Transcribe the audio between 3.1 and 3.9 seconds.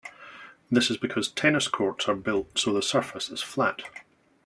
is flat.